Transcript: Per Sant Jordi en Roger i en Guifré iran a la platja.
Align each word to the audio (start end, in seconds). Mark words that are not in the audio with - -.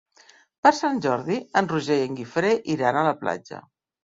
Per 0.67 0.71
Sant 0.77 1.01
Jordi 1.07 1.37
en 1.61 1.69
Roger 1.73 1.99
i 1.99 2.07
en 2.07 2.17
Guifré 2.21 2.53
iran 2.77 3.01
a 3.03 3.07
la 3.11 3.17
platja. 3.25 3.63